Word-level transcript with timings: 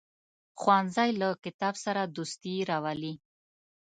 ښوونځی 0.59 1.09
له 1.21 1.29
کتاب 1.43 1.75
سره 1.85 2.01
دوستي 2.15 2.55
راولي 2.69 3.13